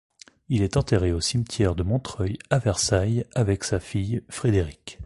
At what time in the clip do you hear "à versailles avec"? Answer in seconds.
2.49-3.63